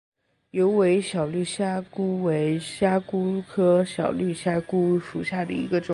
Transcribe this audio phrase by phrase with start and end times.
[0.51, 5.89] 疣尾小绿虾蛄为虾蛄科小绿虾蛄属下的一个种。